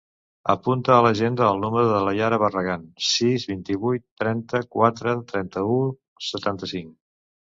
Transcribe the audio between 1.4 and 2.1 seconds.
el número de